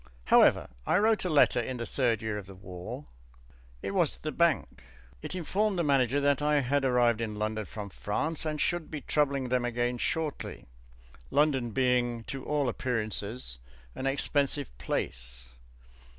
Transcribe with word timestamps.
However, 0.25 0.67
I 0.87 0.97
wrote 0.97 1.25
a 1.25 1.29
letter 1.29 1.59
in 1.59 1.77
the 1.77 1.85
third 1.85 2.23
year 2.23 2.39
of 2.39 2.47
the 2.47 2.55
war; 2.55 3.05
it 3.83 3.91
was 3.91 4.09
to 4.09 4.19
the 4.23 4.31
bank. 4.31 4.81
It 5.21 5.35
informed 5.35 5.77
the 5.77 5.83
Manager 5.83 6.19
that 6.19 6.41
I 6.41 6.61
had 6.61 6.83
arrived 6.83 7.21
in 7.21 7.35
London 7.35 7.65
from 7.65 7.89
France 7.91 8.43
and 8.43 8.59
should 8.59 8.89
be 8.89 9.01
troubling 9.01 9.49
them 9.49 9.63
again 9.63 9.99
shortly, 9.99 10.65
London 11.29 11.69
being 11.69 12.23
to 12.23 12.43
all 12.43 12.67
appearances 12.67 13.59
an 13.93 14.07
expensive 14.07 14.75
place. 14.79 15.49